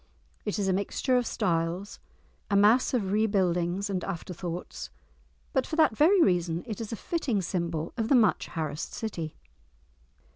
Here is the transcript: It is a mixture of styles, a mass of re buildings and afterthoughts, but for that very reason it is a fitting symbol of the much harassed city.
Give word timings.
It 0.45 0.57
is 0.57 0.67
a 0.67 0.73
mixture 0.73 1.15
of 1.15 1.27
styles, 1.27 1.99
a 2.49 2.55
mass 2.55 2.91
of 2.95 3.11
re 3.11 3.27
buildings 3.27 3.87
and 3.87 4.03
afterthoughts, 4.03 4.89
but 5.53 5.67
for 5.67 5.75
that 5.75 5.95
very 5.95 6.23
reason 6.23 6.63
it 6.65 6.81
is 6.81 6.91
a 6.91 6.95
fitting 6.95 7.39
symbol 7.39 7.93
of 7.97 8.07
the 8.09 8.15
much 8.15 8.47
harassed 8.47 8.95
city. 8.95 9.35